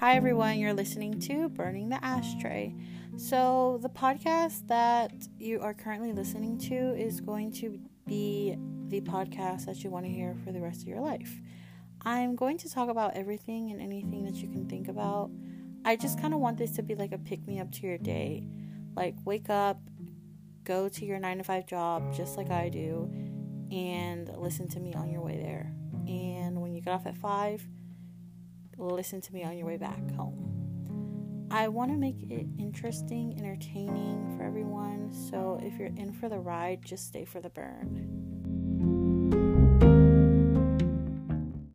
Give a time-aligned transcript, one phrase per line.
[0.00, 0.58] Hi, everyone.
[0.58, 2.74] You're listening to Burning the Ashtray.
[3.16, 9.64] So, the podcast that you are currently listening to is going to be the podcast
[9.64, 11.40] that you want to hear for the rest of your life.
[12.02, 15.30] I'm going to talk about everything and anything that you can think about.
[15.86, 17.96] I just kind of want this to be like a pick me up to your
[17.96, 18.46] day.
[18.94, 19.80] Like, wake up,
[20.64, 23.10] go to your nine to five job just like I do,
[23.70, 25.72] and listen to me on your way there.
[26.06, 27.66] And when you get off at five,
[28.78, 31.48] listen to me on your way back home.
[31.50, 35.12] I want to make it interesting, entertaining for everyone.
[35.12, 38.35] So if you're in for the ride, just stay for the burn.